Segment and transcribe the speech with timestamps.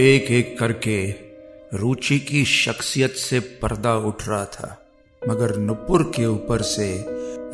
[0.00, 1.14] एक एक करके
[1.74, 4.76] रुचि की शख्सियत से पर्दा उठ रहा था,
[5.22, 6.98] मगर नुपुर के ऊपर से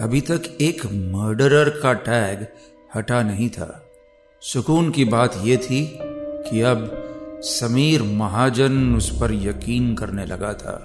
[0.00, 2.46] अभी तक एक मर्डरर का टैग
[2.94, 3.90] हटा नहीं था।
[4.42, 6.90] सुकून की बात यह थी कि अब
[7.44, 10.76] समीर महाजन उस पर यकीन करने लगा था।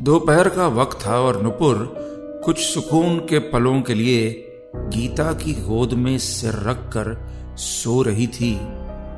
[0.00, 1.84] दोपहर का वक्त था और नुपुर
[2.44, 4.30] कुछ सुकून के पलों के लिए
[4.76, 7.16] गीता की गोद में सिर रखकर
[7.58, 8.56] सो रही थी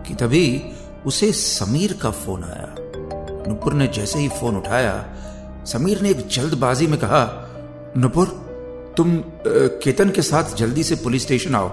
[0.07, 0.63] कि तभी
[1.07, 2.75] उसे समीर का फ़ोन आया।
[3.49, 4.95] नुपुर ने जैसे ही फ़ोन उठाया,
[5.67, 7.23] समीर ने एक जल्दबाजी में कहा,
[7.97, 8.27] नुपुर,
[8.97, 11.69] तुम केतन के साथ जल्दी से पुलिस स्टेशन आओ।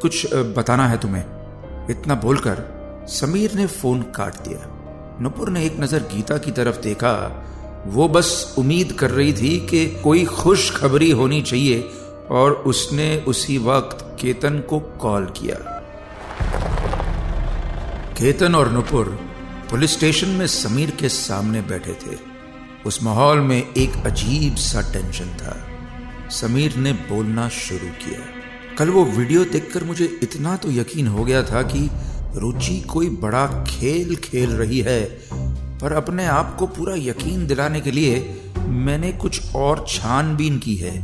[0.00, 1.24] कुछ बताना है तुम्हें।
[1.90, 2.62] इतना बोलकर
[3.08, 4.66] समीर ने फ़ोन काट दिया।
[5.20, 7.42] नुपुर ने एक नज़र गीता की तरफ़ देखा।
[7.86, 11.88] वो बस उम्मीद कर रही थी कि कोई खुश खबरी होनी चाहिए
[12.30, 15.75] और उसने उसी वक्त केतन को कॉल किया।
[18.18, 19.06] केतन और नुपुर
[19.70, 22.16] पुलिस स्टेशन में समीर के सामने बैठे थे।
[22.86, 25.56] उस माहौल में एक अजीब सा टेंशन था।
[26.30, 28.20] समीर ने बोलना शुरू किया।
[28.78, 31.88] कल वो वीडियो देखकर मुझे इतना तो यकीन हो गया था कि
[32.38, 35.04] रुचि कोई बड़ा खेल खेल रही है,
[35.78, 40.94] पर अपने आप को पूरा यकीन दिलाने के लिए मैंने कुछ और छानबीन की है।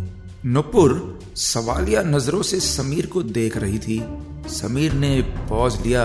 [0.45, 4.03] नुपुर सवालिया नज़रों से समीर को देख रही थी।
[4.51, 6.05] समीर ने पॉज लिया।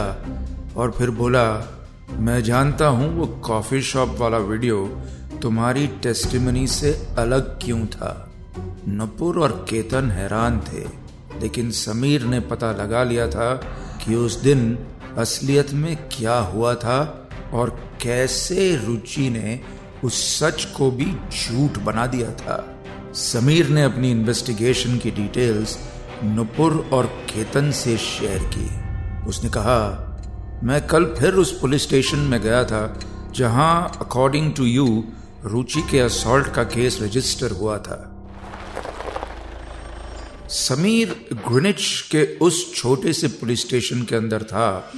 [0.78, 1.74] और फिर बोला,
[2.20, 4.86] मैं जानता हूँ वो कॉफ़ी शॉप वाला वीडियो
[5.42, 8.32] तुम्हारी टेस्टिमनी से अलग क्यों था।
[8.88, 10.84] नपुर और केतन हैरान थे,
[11.42, 13.54] लेकिन समीर ने पता लगा लिया था
[14.06, 14.78] कि उस दिन
[15.18, 17.70] असलियत में क्या हुआ था और
[18.02, 19.60] कैसे रुचि ने
[20.04, 22.78] उस सच को भी झूठ बना दिया था।
[23.14, 25.78] समीर ने अपनी इन्वेस्टिगेशन की डिटेल्स
[26.24, 28.70] नुपुर और केतन से शेयर की।
[29.28, 30.07] उसने कहा
[30.64, 33.00] मैं कल फिर उस पुलिस स्टेशन में गया था,
[33.36, 35.04] जहाँ अकॉर्डिंग टू यू
[35.46, 38.14] रुचि के असॉल्ट का केस रजिस्टर हुआ था।
[40.50, 44.92] समीर ग्रिनिच के उस छोटे से पुलिस स्टेशन के अंदर था,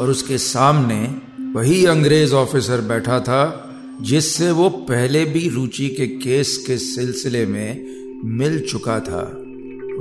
[0.00, 1.16] और उसके सामने
[1.54, 3.70] वही अंग्रेज़ ऑफिसर बैठा था,
[4.00, 7.86] जिससे वो पहले भी रुचि के केस के सिलसिले में
[8.24, 9.40] मिल चुका था।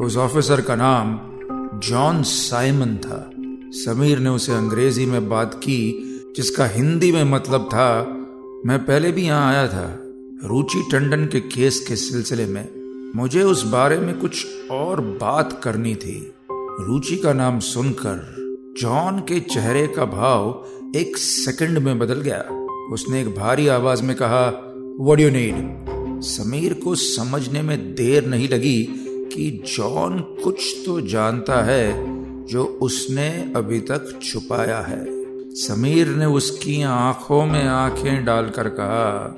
[0.04, 1.20] उस ऑफिसर का नाम
[1.80, 3.30] जॉन साइमन था।
[3.74, 5.94] समीर ने उसे अंग्रेज़ी में बात की,
[6.36, 8.04] जिसका हिंदी में मतलब था,
[8.66, 10.00] मैं पहले भी यहाँ आया था,
[10.44, 12.68] रुचि टंडन के केस के सिलसिले में।
[13.16, 18.36] मुझे उस बारे में कुछ और बात करनी थी। रुचि का नाम सुनकर,
[18.80, 24.16] जॉन के चेहरे का भाव एक सेकंड में बदल गया। उसने एक भारी आवाज़ में
[24.16, 25.86] कहा वॉट यू नीड
[26.22, 28.88] समीर को समझने में देर नहीं लगी
[29.36, 32.13] कि जॉन कुछ तो जानता है
[32.50, 35.24] जो उसने अभी तक छुपाया है।
[35.56, 39.36] समीर ने उसकी आँखों में आँखें डालकर कहा,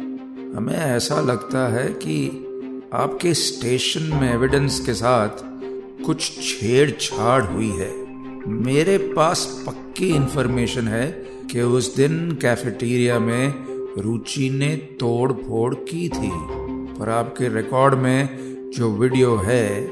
[0.58, 2.42] हमें ऐसा लगता है कि
[2.94, 5.30] आपके स्टेशन में एविडेंस के साथ
[6.06, 7.94] कुछ छेड़छाड़ हुई है।
[8.48, 11.12] मेरे पास पक्की इंफॉर्मेशन है
[11.52, 13.54] कि उस दिन कैफेटेरिया में
[14.02, 16.32] रुचि ने तोड़ फोड़ की थी।
[17.00, 18.30] पर आपके रिकॉर्ड में
[18.76, 19.88] जो वीडियो है,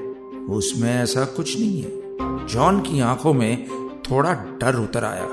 [0.49, 2.02] उसमें ऐसा कुछ नहीं है।
[2.49, 3.67] जॉन की आँखों में
[4.11, 5.25] थोड़ा डर उतर आया।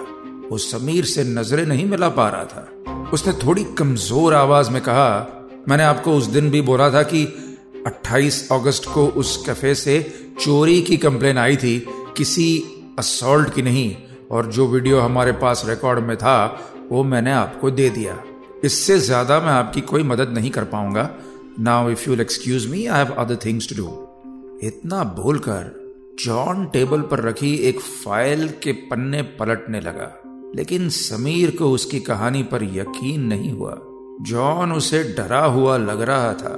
[0.50, 5.26] वो समीर से नज़रें नहीं मिला पा रहा था। उसने थोड़ी कमज़ोर आवाज़ में कहा,
[5.68, 7.24] मैंने आपको उस दिन भी बोला था कि
[7.86, 10.00] 28 अगस्त को उस कैफ़े से
[10.40, 11.78] चोरी की कंप्लेन आई थी,
[12.16, 12.64] किसी
[12.98, 13.96] असॉल्ट की नहीं,
[14.30, 16.60] और जो वीडियो हमारे पास रिकॉर्ड में था,
[16.90, 18.22] वो मैंने आपको दे दिया।
[18.64, 21.10] इससे ज़्यादा मैं आपकी कोई मदद नहीं कर पाऊँगा।
[21.60, 23.88] Now if you excuse me, I have other things to do.
[24.66, 25.79] इतना बोलकर
[26.24, 30.10] जॉन टेबल पर रखी एक फ़ाइल के पन्ने पलटने लगा,
[30.56, 33.76] लेकिन समीर को उसकी कहानी पर यकीन नहीं हुआ।
[34.22, 36.56] जॉन उसे डरा हुआ लग रहा था।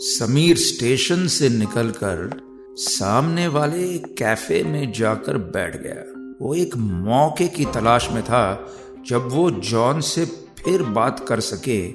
[0.00, 2.30] समीर स्टेशन से निकलकर
[2.78, 6.02] सामने वाले कैफ़े में जाकर बैठ गया।
[6.42, 8.68] वो एक मौके की तलाश में था,
[9.06, 10.24] जब वो जॉन से
[10.58, 11.90] फिर बात कर सके,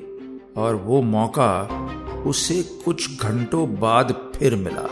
[0.61, 1.51] और वो मौका
[2.27, 4.89] उसे कुछ घंटों बाद फिर मिला।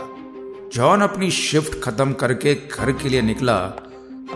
[0.74, 3.66] जॉन अपनी शिफ्ट खत्म करके घर के लिए निकला,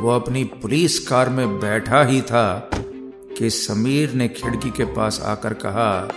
[0.01, 2.71] वो अपनी पुलिस कार में बैठा ही था
[3.39, 6.09] कि समीर ने खिड़की के पास आकर कहा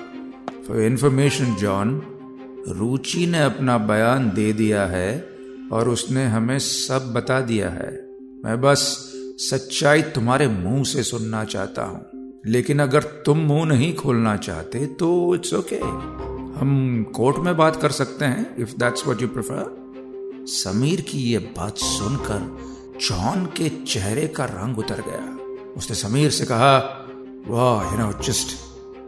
[0.67, 2.01] फॉर इंफॉर्मेशन जॉन,
[2.67, 5.29] रुचि ने अपना बयान दे दिया है
[5.71, 8.07] और उसने हमें सब बता दिया है
[8.45, 12.05] मैं बस सच्चाई तुम्हारे मुँह से सुनना चाहता हूँ,
[12.45, 15.87] लेकिन अगर तुम मुँह नहीं खोलना चाहते तो इट्स ओके okay.
[16.59, 19.78] हम कोर्ट में बात कर सकते हैं if that's what you prefer
[20.47, 22.39] Sameer की ये बात सुनकर
[23.07, 26.77] जॉन के चेहरे का रंग उतर गया उसने समीर से कहा
[27.47, 28.57] वाह you know, just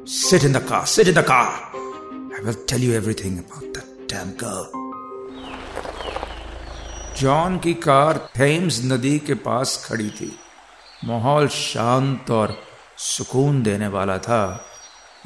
[0.06, 1.72] sit in the car, sit in the car.
[2.34, 4.70] I will tell you everything about that damn girl.
[7.20, 10.32] John की कार थेम्स नदी के पास खड़ी थी
[11.06, 12.56] माहौल शांत और
[12.98, 14.42] सुकून देने वाला था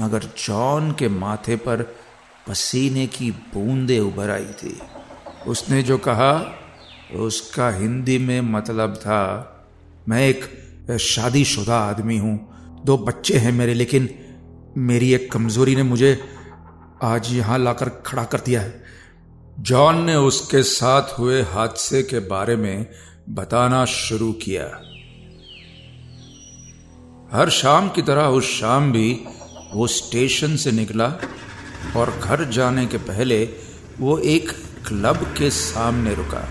[0.02, 1.84] मगर जॉन के माथे पर
[2.48, 4.80] पसीने की बूंदें उभर आई थी
[5.48, 6.32] उसने जो कहा,
[7.16, 9.52] उसका हिंदी में मतलब था,
[10.10, 12.36] मैं एक शादीशुदा आदमी हूँ,
[12.86, 14.10] दो बच्चे हैं मेरे, लेकिन
[14.78, 16.20] मेरी एक कमज़ोरी ने मुझे
[17.04, 18.84] आज यहाँ लाकर खड़ा कर दिया है।
[19.60, 22.86] जॉन ने उसके साथ हुए हादसे के बारे में
[23.30, 24.64] बताना शुरू किया।
[27.34, 29.24] हर शाम की तरह उस शाम भी
[29.74, 31.08] वो स्टेशन से निकला
[31.96, 33.44] और घर जाने के पहले
[34.00, 34.52] वो एक
[34.88, 36.48] क्लब के सामने रुका।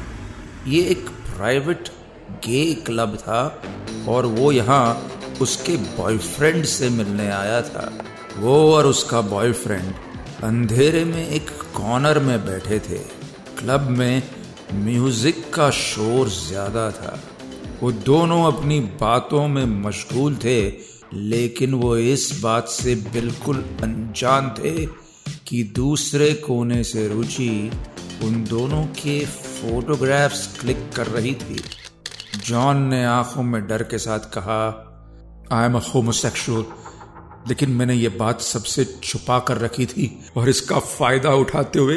[0.69, 1.89] ये एक प्राइवेट
[2.47, 3.43] गे क्लब था
[4.09, 5.11] और वो यहाँ
[5.43, 7.91] उसके बॉयफ्रेंड से मिलने आया था।
[8.39, 9.93] वो और उसका बॉयफ्रेंड
[10.45, 12.99] अंधेरे में एक कॉर्नर में बैठे थे।
[13.59, 14.23] क्लब में
[14.75, 17.19] म्यूज़िक का शोर ज़्यादा था।
[17.83, 20.61] वो दोनों अपनी बातों में मशगूल थे,
[21.15, 24.87] लेकिन वो इस बात से बिल्कुल अनजान थे
[25.49, 27.71] कि दूसरे कोने से रुचि
[28.25, 31.61] उन दोनों के फोटोग्राफ्स क्लिक कर रही थी।
[32.47, 34.61] जॉन ने आँखों में डर के साथ कहा
[35.53, 36.65] आई एम होमोसेक्सुअल
[37.49, 41.97] लेकिन मैंने ये बात सबसे छुपा कर रखी थी और इसका फ़ायदा उठाते हुए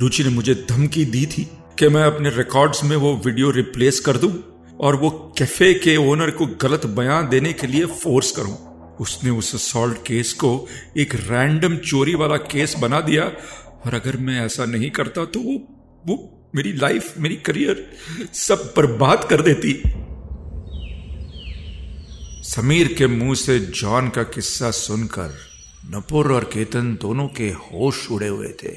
[0.00, 1.44] रुचि ने मुझे धमकी दी थी
[1.78, 4.32] कि मैं अपने रिकॉर्ड्स में वो वीडियो रिप्लेस कर दूँ
[4.80, 8.56] और वो कैफ़े के ओनर को गलत बयान देने के लिए फोर्स करूँ।
[9.00, 10.50] उसने उस असॉल्ट केस को
[10.96, 13.30] एक रैंडम चोरी वाला केस बना दिया
[13.86, 15.54] और अगर मैं ऐसा नहीं करता तो वो
[16.06, 16.16] वो
[16.54, 17.84] मेरी लाइफ मेरी करियर
[18.34, 19.72] सब बर्बाद कर देती।
[22.44, 25.34] समीर के मुँह से जॉन का किस्सा सुनकर
[25.86, 28.76] नपुर और केतन दोनों के होश उड़े हुए थे।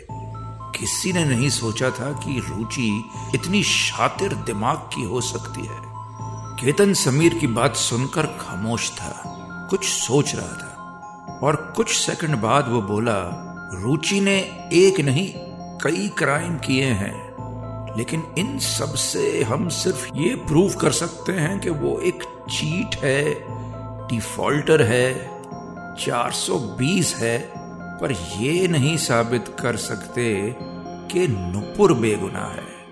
[0.79, 2.89] किसी ने नहीं सोचा था कि रुचि
[3.35, 5.79] इतनी शातिर दिमाग की हो सकती है।
[6.61, 9.13] केतन समीर की बात सुनकर खामोश था,
[9.69, 13.17] कुछ सोच रहा था और कुछ सेकंड बाद वो बोला
[13.73, 14.39] रुचि ने
[14.73, 15.33] एक नहीं,
[15.83, 17.31] कई क्राइम किए हैं।
[17.97, 23.23] लेकिन इन सबसे हम सिर्फ़ ये प्रूव कर सकते हैं कि वो एक चीट है
[24.07, 25.13] डिफॉल्टर है
[25.95, 27.51] 420 है।
[28.01, 32.85] पर ये नहीं साबित कर सकते कि नुपुर बेगुना है।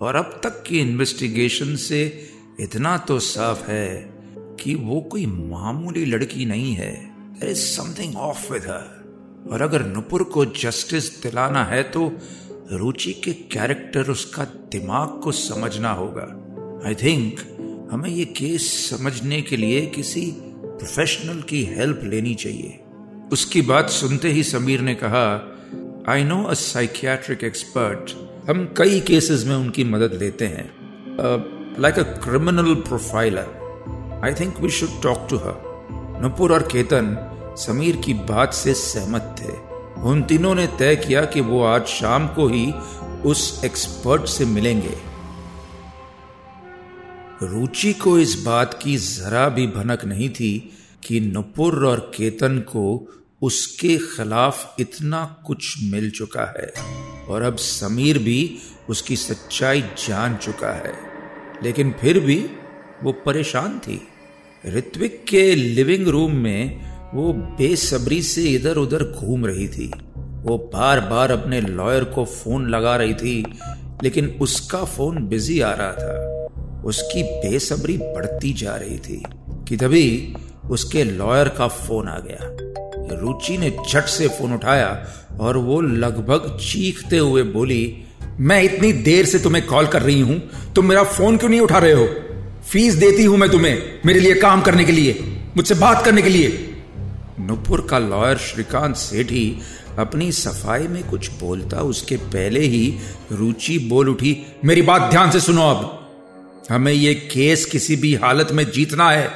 [0.00, 2.30] और अब तक की इन्वेस्टिगेशन से
[2.60, 4.14] इतना तो साफ़ है
[4.60, 7.10] कि वो कोई मामूली लड़की नहीं है।
[7.54, 9.05] समथिंग ऑफ़ विद हर
[9.52, 12.12] और अगर नुपुर को जस्टिस दिलाना है तो
[12.72, 16.26] रुचि के कैरेक्टर उसका दिमाग को समझना होगा।
[16.86, 17.40] आई थिंक
[17.92, 20.20] हमें ये केस समझने के लिए किसी
[20.56, 22.80] प्रोफेशनल की हेल्प लेनी चाहिए।
[23.32, 25.26] उसकी बात सुनते ही समीर ने कहा
[26.08, 28.10] I know a psychiatric expert
[28.50, 30.68] हम कई केसेस में उनकी मदद लेते हैं।
[31.80, 37.16] Like a criminal profiler I think we should talk to her Nupur और केतन
[37.56, 42.28] समीर की बात से सहमत थे। उन तीनों ने तय किया कि वो आज शाम
[42.28, 42.72] को ही
[43.24, 44.98] उस एक्सपर्ट से मिलेंगे।
[47.42, 53.12] रुचि को इस बात की जरा भी भनक नहीं थी कि नुपुर और केतन को
[53.42, 56.72] उसके खिलाफ इतना कुछ मिल चुका है
[57.28, 58.58] और अब समीर भी
[58.88, 60.92] उसकी सच्चाई जान चुका है।
[61.62, 62.50] लेकिन फिर भी
[63.02, 64.08] वो परेशान थी।
[64.66, 69.92] ऋत्विक के लिविंग रूम में वो बेसब्री से इधर उधर घूम रही थी।
[70.42, 73.52] वो बार बार अपने लॉयर को फ़ोन लगा रही थी,
[74.02, 79.22] लेकिन उसका फ़ोन बिज़ी आ रहा था। उसकी बेसब्री बढ़ती जा रही थी
[79.68, 80.34] कि तभी
[80.70, 82.56] उसके लॉयर का फ़ोन आ गया।
[83.20, 85.06] रुचि ने झट से फ़ोन उठाया
[85.40, 88.04] और वो लगभग चीखते हुए बोली,
[88.40, 90.42] मैं इतनी देर से तुम्हें कॉल कर रही हूँ,
[90.74, 92.06] तुम मेरा फ़ोन क्यों नहीं उठा रहे हो?
[92.70, 96.28] फ़ीस देती हूँ मैं तुम्हें, मेरे लिए काम करने के लिए, मुझसे बात करने के
[96.28, 96.65] लिए।
[97.40, 99.58] नुपुर का लॉयर श्रीकांत सेठी
[99.98, 102.98] अपनी सफ़ाई में कुछ बोलता, उसके पहले ही
[103.32, 106.02] रुचि बोल उठी, मेरी बात ध्यान से सुनो अब।
[106.70, 109.30] हमें यह केस किसी भी हालत में जीतना है।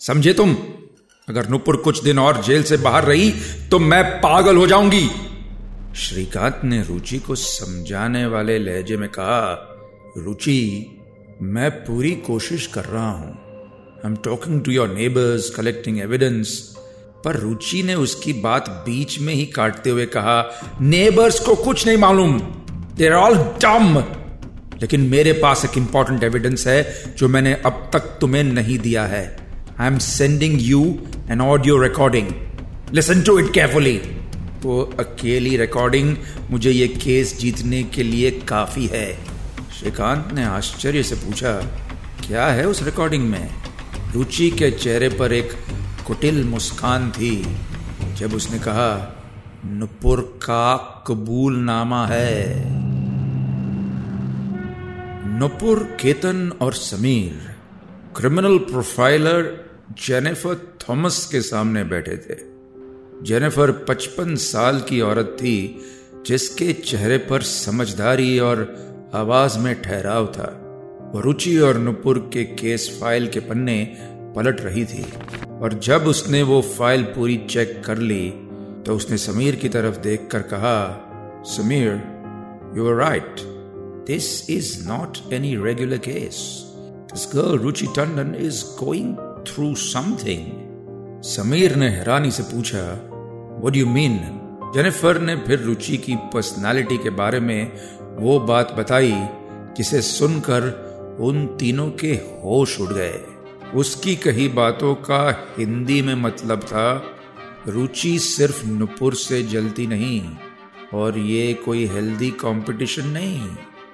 [0.00, 0.56] समझे तुम?
[1.28, 3.32] अगर नुपुर कुछ दिन और जेल से बाहर रही
[3.70, 5.08] तो मैं पागल हो जाऊँगी।
[5.96, 9.42] श्रीकांत ने रुचि को समझाने वाले लहजे में कहा,
[10.18, 10.86] रुचि,
[11.42, 13.32] मैं पूरी कोशिश कर रहा हूँ।
[13.96, 16.75] I am talking to your neighbours collecting evidence
[17.26, 20.36] पर रुचि ने उसकी बात बीच में ही काटते हुए कहा
[20.80, 22.38] नेबर्स को कुछ नहीं मालूम।
[22.96, 23.98] देर ऑल डम
[24.82, 29.24] लेकिन मेरे पास एक इंपॉर्टेंट एविडेंस है जो मैंने अब तक तुम्हें नहीं दिया है।
[29.80, 30.82] I am sending you
[31.30, 32.28] an audio recording
[32.94, 33.96] listen to it carefully
[34.62, 36.16] वो अकेली रिकॉर्डिंग
[36.50, 39.06] मुझे ये केस जीतने के लिए काफ़ी है।
[39.78, 41.52] श्रीकांत ने आश्चर्य से पूछा,
[42.26, 43.48] क्या है उस रिकॉर्डिंग में?
[44.14, 45.52] रुचि के चेहरे पर एक
[46.06, 47.56] कुटिल मुस्कान थी,
[48.16, 49.22] जब उसने कहा,
[49.64, 52.64] नुपुर का कबूल नामा है।
[55.38, 57.56] नुपुर केतन और Sameer,
[58.16, 59.66] criminal profiler
[60.06, 62.38] Jennifer Thomas के सामने बैठे थे।
[63.22, 65.80] जेनिफर पचपन साल की औरत थी,
[66.26, 68.76] जिसके चेहरे पर समझदारी और
[69.14, 70.62] आवाज़ में ठहराव था।
[71.14, 73.96] वो रुचि और नुपुर के केस फ़ाइल के पन्ने
[74.36, 75.06] पलट रही थी।
[75.62, 78.30] और जब उसने वो फ़ाइल पूरी चेक कर ली
[78.86, 80.78] तो उसने समीर की तरफ़ देखकर कहा,
[81.46, 81.92] Sameer
[82.76, 83.40] you are right
[84.06, 86.42] this is not any regular case
[87.12, 89.16] this girl Ruchi Tandon is going
[89.48, 92.82] through something Sameer ने हैरानी से पूछा
[93.64, 94.18] वट यू मीन
[94.74, 97.72] जेनिफर ने फिर रुचि की पर्सनालिटी के बारे में
[98.18, 99.14] वो बात बताई,
[99.76, 100.62] जिसे सुनकर
[101.20, 103.18] उन तीनों के होश उड़ गए।
[103.74, 107.16] उसकी कही बातों का हिंदी में मतलब था,
[107.68, 110.30] रुचि सिर्फ़ नुपुर से जलती नहीं,
[110.94, 113.48] और ये कोई हेल्दी कंपटीशन नहीं,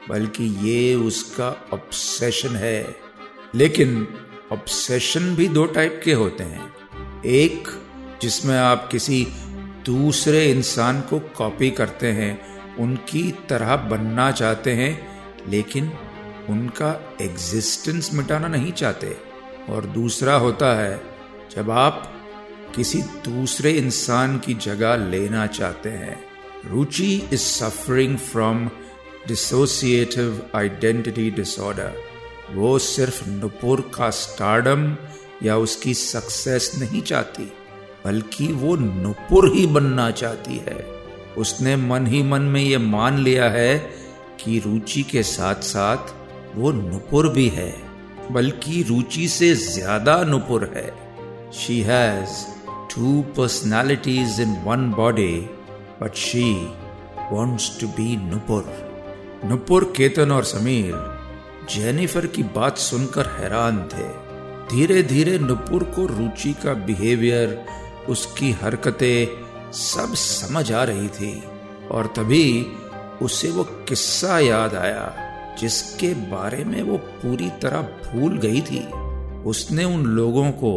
[0.09, 2.97] बल्कि ये उसका ऑब्सेशन है।
[3.55, 4.09] लेकिन
[4.53, 6.73] ऑब्सेशन भी दो टाइप के होते हैं।
[7.27, 7.69] एक,
[8.23, 9.27] जिसमें आप किसी
[9.87, 15.93] दूसरे इंसान को कॉपी करते हैं, उनकी तरह बनना चाहते हैं, लेकिन
[16.49, 19.32] उनका एग्जिस्टेंस मिटाना नहीं चाहते।
[19.69, 21.01] और दूसरा होता है,
[21.57, 22.13] जब आप
[22.77, 26.25] किसी दूसरे इंसान की जगह लेना चाहते हैं।
[26.71, 28.71] Ruchi is suffering from
[29.29, 31.93] dissociative identity disorder
[32.51, 34.97] वो सिर्फ़ नुपुर का स्टार्डम
[35.43, 37.53] या उसकी सक्सेस नहीं चाहती,
[38.05, 40.87] बल्कि वो नुपुर ही बनना चाहती है।
[41.39, 43.79] उसने मन ही मन में ये मान लिया है
[44.45, 46.15] कि रुचि के साथ साथ
[46.57, 47.82] वो नुपुर भी है।
[48.31, 50.89] बल्कि रुचि से ज़्यादा नुपुर है।
[51.53, 52.45] She has
[52.95, 55.35] two personalities in one body
[56.03, 56.53] but she
[57.33, 58.73] wants to be Nupur.
[59.45, 60.95] Nupur Ketan और समीर
[61.71, 64.09] जेनिफर की बात सुनकर हैरान थे।
[64.71, 67.65] धीरे धीरे नुपुर को रुचि का बिहेवियर
[68.09, 71.43] उसकी हरकतें सब समझ आ रही थी,
[71.91, 72.67] और तभी
[73.23, 75.05] उसे वो किस्सा याद आया।
[75.59, 78.85] जिसके बारे में वो पूरी तरह भूल गई थी।
[79.47, 80.73] उसने उन लोगों को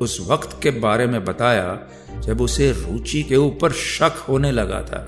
[0.00, 1.78] उस वक्त के बारे में बताया
[2.26, 5.00] जब उसे रुचि के ऊपर शक होने लगा था।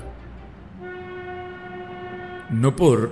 [2.53, 3.07] नुपुर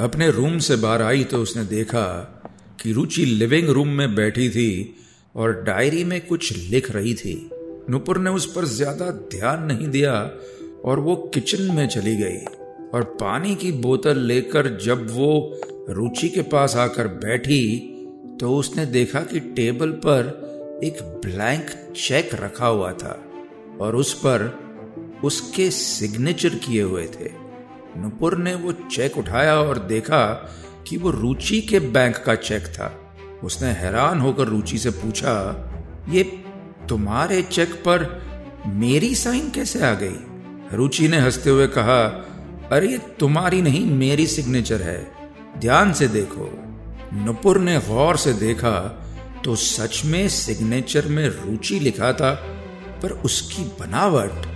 [0.00, 2.04] अपने रूम से बाहर आई तो उसने देखा
[2.82, 4.96] कि रुचि लिविंग रूम में बैठी थी
[5.36, 7.34] और डायरी में कुछ लिख रही थी।
[7.90, 10.14] नुपुर ने उस पर ज़्यादा ध्यान नहीं दिया
[10.84, 12.38] और वो किचन में चली गई।
[12.94, 17.94] और पानी की बोतल लेकर जब वो रुचि के पास आकर बैठी
[18.40, 20.48] तो उसने देखा कि टेबल पर
[20.84, 21.66] एक ब्लैंक
[21.96, 23.24] चेक रखा हुआ था
[23.80, 24.58] और उस पर
[25.24, 27.30] उसके सिग्नेचर किए हुए थे।
[27.96, 30.50] नुपुर ने वो चेक उठाया और देखा
[30.86, 33.14] कि वो रुचि के बैंक का चेक था।
[33.44, 35.34] उसने हैरान होकर रुचि से पूछा,
[36.08, 36.22] ये
[36.88, 38.22] तुम्हारे चेक पर
[38.66, 40.16] मेरी साइन कैसे आ गई?
[40.76, 42.24] रुचि ने हँसते हुए कहा
[42.72, 45.00] अरे ये तुम्हारी नहीं, मेरी सिग्नेचर है।
[45.58, 46.50] ध्यान से देखो।
[47.14, 48.72] नुपुर ने गौर से देखा
[49.44, 52.32] तो सच में सिग्नेचर में रुचि लिखा था,
[53.02, 54.46] पर उसकी बनावट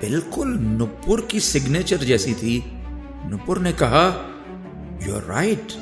[0.00, 2.62] बिल्कुल नुपुर की सिग्नेचर जैसी थी।
[3.26, 4.04] नुपुर ने कहा
[5.02, 5.72] यू आर राइट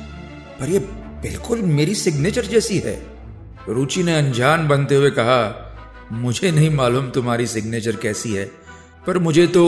[0.59, 0.79] पर ये
[1.23, 2.95] बिल्कुल मेरी सिग्नेचर जैसी है।
[3.69, 5.39] रुचि ने अनजान बनते हुए कहा,
[6.11, 8.45] मुझे नहीं मालूम तुम्हारी सिग्नेचर कैसी है,
[9.07, 9.63] पर मुझे तो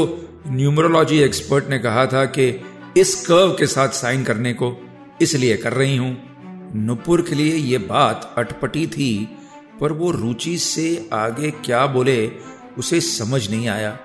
[0.47, 2.62] न्यूमरोलॉजी एक्सपर्ट ने कहा था कि
[2.97, 4.77] इस कर्व के साथ साइन करने को
[5.21, 6.17] इसलिए कर रही हूँ।
[6.75, 9.29] नुपुर के लिए ये बात अटपटी थी,
[9.81, 12.31] पर वो रुचि से आगे क्या बोले,
[12.77, 14.00] उसे समझ नहीं आया।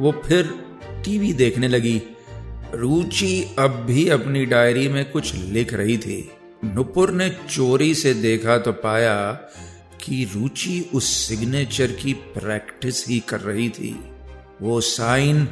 [0.00, 0.54] वो फिर
[1.04, 2.02] टीवी देखने लगी।
[2.74, 6.30] रुचि अब भी अपनी डायरी में कुछ लिख रही थी।
[6.64, 9.32] नुपुर ने चोरी से देखा तो पाया
[10.04, 14.04] कि रुचि उस सिग्नेचर की प्रैक्टिस ही कर रही थी।
[14.62, 15.48] वो साइन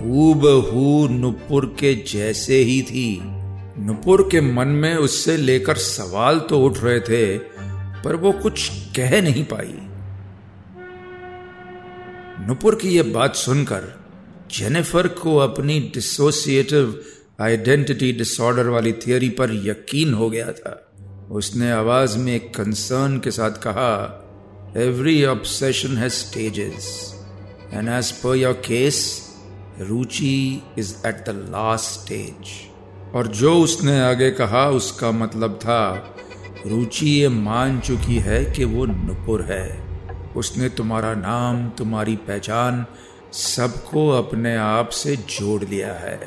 [0.00, 3.20] हूबहू नुपुर के जैसे ही थी
[3.78, 7.38] नुपुर के मन में उससे लेकर सवाल तो उठ रहे थे
[8.04, 9.74] पर वो कुछ कह नहीं पाई
[12.46, 13.92] नुपुर की यह बात सुनकर
[14.50, 17.00] जेनिफर को अपनी डिसोसिएटिव
[17.40, 20.80] आइडेंटिटी डिसऑर्डर वाली थियोरी पर यकीन हो गया था
[21.30, 24.20] उसने आवाज़ में एक कंसर्न के साथ कहा
[24.76, 27.14] every obsession has stages.
[27.72, 29.23] And as per your case,
[29.80, 32.34] Ruchi is at the last stage
[33.14, 36.14] और जो उसने आगे कहा, उसका मतलब था,
[36.66, 39.84] रुचि ये मान चुकी है कि वो नुपुर है।
[40.36, 42.86] उसने तुम्हारा नाम, तुम्हारी पहचान
[43.32, 46.20] सबको अपने आप से जोड़ लिया है।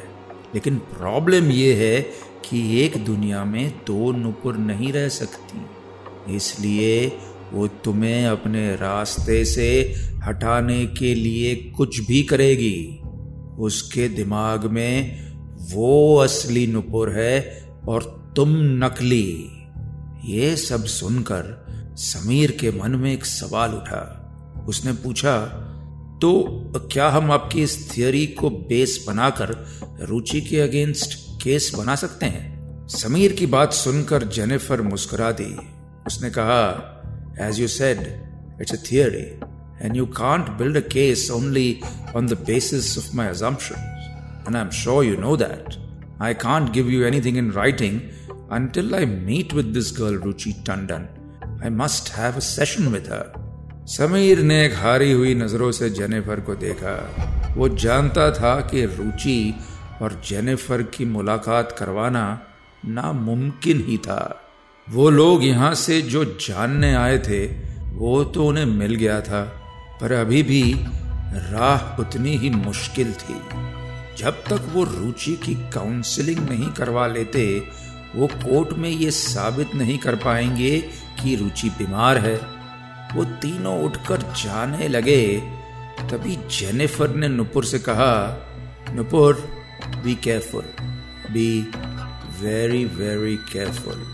[0.53, 2.01] लेकिन प्रॉब्लम ये है
[2.49, 5.65] कि एक दुनिया में दो नुपुर नहीं रह सकती।
[6.35, 7.17] इसलिए
[7.53, 12.99] वो तुम्हें अपने रास्ते से हटाने के लिए कुछ भी करेगी।
[13.57, 15.27] उसके दिमाग में
[15.73, 17.37] वो असली नुपुर है
[17.87, 18.49] और तुम
[18.83, 19.49] नकली।
[20.25, 21.65] ये सब सुनकर
[21.97, 24.03] समीर के मन में एक सवाल उठा।
[24.67, 25.63] उसने पूछा
[26.21, 26.31] तो
[26.91, 29.53] क्या हम आपकी इस थियोरी को बेस बनाकर
[30.01, 32.87] रुचि के अगेंस्ट केस बना सकते हैं?
[32.87, 35.55] समीर की बात सुनकर जेनिफर मुस्कुरा दी।
[36.07, 36.63] उसने कहा
[37.41, 37.99] as you said
[38.61, 39.25] it's a theory
[39.81, 41.69] and you can't build a case only
[42.15, 43.97] on the basis of my assumptions.
[44.45, 45.77] And I'm sure you know that.
[46.19, 47.97] I can't give you anything in writing
[48.49, 51.07] until I meet with this girl, Ruchi Tandon.
[51.61, 53.25] I must have a session with her.
[53.87, 56.95] Sameer ने एक हारी हुई नज़रों से Jennifer को देखा
[57.57, 59.39] वो जानता था कि रुचि
[60.01, 62.23] और जेनिफर की मुलाकात करवाना
[62.85, 64.19] नामुमकिन ही था
[64.87, 67.45] वो लोग यहाँ से जो जानने आए थे
[68.01, 69.41] वो तो उन्हें मिल गया था
[70.01, 70.73] पर अभी भी
[71.51, 73.39] राह उतनी ही मुश्किल थी।
[74.17, 77.63] जब तक वो रुचि की काउंसलिंग नहीं करवा लेते,
[78.15, 80.79] वो कोर्ट में ये साबित नहीं कर पाएँगे
[81.21, 82.35] कि रुचि बीमार है।
[83.15, 85.37] वो तीनों उठकर जाने लगे,
[86.01, 88.13] तभी जेनिफर ने नुपुर से कहा,
[88.93, 89.33] Nupur
[90.03, 90.63] be careful
[91.31, 91.61] be
[92.41, 94.05] very very careful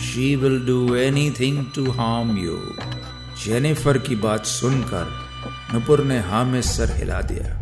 [0.00, 0.94] she will do
[1.30, 2.58] anything to harm you
[3.44, 5.06] Jennifer की बात सुनकर
[5.74, 7.54] नुपुर ने हा में सर हिला दिया,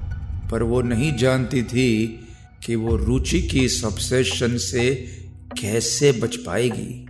[0.51, 2.21] पर वो नहीं जानती थी
[2.67, 4.95] कि वो रुचि की इस ऑब्सेशन से
[5.61, 7.07] कैसे बच पाएगी।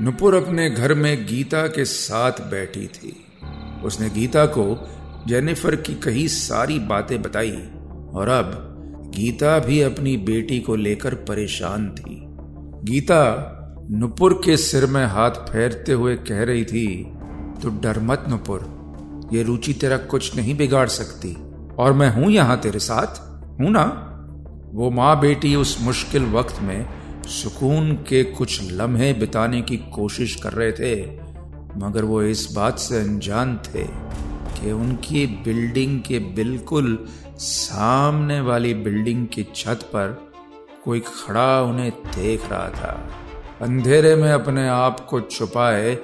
[0.00, 3.16] नुपुर अपने घर में गीता के साथ बैठी थी।
[3.84, 4.66] उसने गीता को
[5.28, 7.56] जेनिफर की कही सारी बातें बताई,
[8.14, 12.20] और अब गीता भी अपनी बेटी को लेकर परेशान थी।
[12.92, 16.86] गीता नुपुर के सिर में हाथ फेरते हुए कह रही थी
[17.62, 18.60] तो डर मत नुपुर,
[19.32, 21.32] ये रुचि तेरा कुछ नहीं बिगाड़ सकती।
[21.78, 23.20] और मैं हूँ यहाँ तेरे साथ,
[23.60, 23.84] हूँ ना?
[24.74, 26.86] वो माँ बेटी उस मुश्किल वक्त में
[27.28, 30.94] सुकून के कुछ लम्हे बिताने की कोशिश कर रहे थे,
[31.78, 33.84] मगर वो इस बात से अनजान थे
[34.54, 36.98] कि उनकी बिल्डिंग के बिल्कुल
[37.38, 40.16] सामने वाली बिल्डिंग की छत पर
[40.84, 43.20] कोई खड़ा उन्हें देख रहा था।
[43.62, 45.98] अंधेरे में अपने आप को छुपाए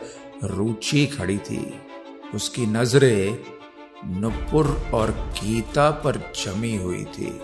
[0.45, 1.81] रुचि खड़ी थी।
[2.35, 3.39] उसकी नज़रें
[4.21, 7.41] नुपुर और गीता पर जमी हुई थी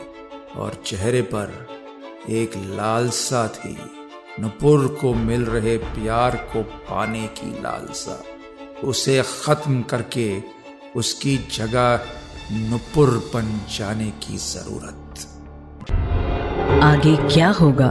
[0.56, 1.68] और चेहरे पर
[2.30, 3.76] एक लालसा थी।
[4.40, 8.22] नुपुर को मिल रहे प्यार को पाने की लालसा।
[8.84, 10.42] उसे खत्म करके
[10.96, 12.06] उसकी जगह
[12.52, 15.02] नुपुर बन जाने की ज़रूरत।
[16.82, 17.90] आगे क्या होगा?